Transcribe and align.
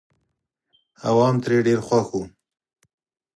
عوام 1.07 1.35
ترې 1.43 1.57
ډېر 1.67 1.79
خوښ 1.87 2.07
وو. 2.13 2.23